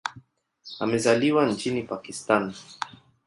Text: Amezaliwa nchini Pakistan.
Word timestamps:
Amezaliwa 0.79 1.45
nchini 1.45 1.83
Pakistan. 1.83 2.53